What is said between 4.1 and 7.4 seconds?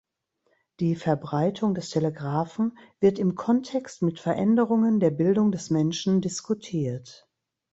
Veränderungen der Bildung des Menschen diskutiert.